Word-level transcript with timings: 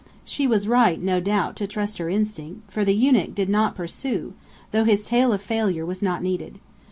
She 0.25 0.47
was 0.47 0.67
right, 0.67 0.99
no 0.99 1.19
doubt, 1.19 1.55
to 1.57 1.67
trust 1.67 1.99
her 1.99 2.09
instinct, 2.09 2.73
for 2.73 2.83
the 2.83 2.95
eunuch 2.95 3.35
did 3.35 3.49
not 3.49 3.75
pursue, 3.75 4.33
though 4.71 4.83
his 4.83 5.05
tale 5.05 5.31
of 5.31 5.43
failure 5.43 5.85
was 5.85 6.01
not 6.01 6.23
needed. 6.23 6.57